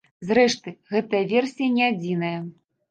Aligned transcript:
Зрэшты, 0.29 0.73
гэтая 0.95 1.21
версія 1.35 1.69
не 1.77 1.83
адзіная. 1.91 2.37